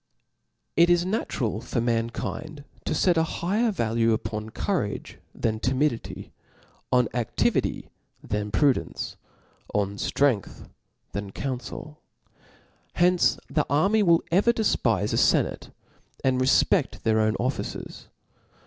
[0.75, 6.31] It is natural for mankind to fet a higher vajue upon courage than timidity,
[6.91, 7.89] on adivity
[8.23, 9.15] than pru dence,
[9.75, 10.67] on ftrcngth
[11.11, 11.99] than counfel.
[12.93, 15.69] Hence the army v(tll ever defpife a fenate,
[16.23, 18.07] and refped their own of ficers.